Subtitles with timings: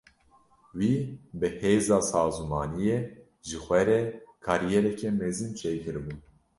[0.77, 0.93] Wî
[1.39, 2.99] bi hêza sazûmaniyê
[3.47, 4.01] ji xwe re
[4.45, 6.13] kariyereke mezin çêkiribû.